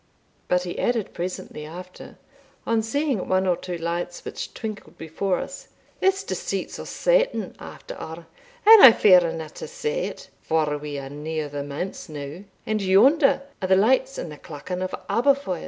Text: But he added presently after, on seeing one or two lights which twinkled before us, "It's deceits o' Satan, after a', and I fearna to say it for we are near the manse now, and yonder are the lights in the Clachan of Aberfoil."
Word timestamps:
But 0.47 0.63
he 0.63 0.79
added 0.79 1.13
presently 1.13 1.63
after, 1.63 2.17
on 2.65 2.81
seeing 2.81 3.27
one 3.29 3.45
or 3.45 3.55
two 3.55 3.77
lights 3.77 4.25
which 4.25 4.51
twinkled 4.55 4.97
before 4.97 5.37
us, 5.37 5.67
"It's 6.01 6.23
deceits 6.23 6.79
o' 6.79 6.85
Satan, 6.85 7.55
after 7.59 7.93
a', 7.93 8.25
and 8.65 8.83
I 8.83 8.93
fearna 8.93 9.47
to 9.51 9.67
say 9.67 10.05
it 10.05 10.29
for 10.41 10.75
we 10.79 10.97
are 10.97 11.07
near 11.11 11.49
the 11.49 11.61
manse 11.63 12.09
now, 12.09 12.43
and 12.65 12.81
yonder 12.81 13.43
are 13.61 13.67
the 13.67 13.75
lights 13.75 14.17
in 14.17 14.29
the 14.29 14.37
Clachan 14.39 14.81
of 14.81 14.95
Aberfoil." 15.07 15.59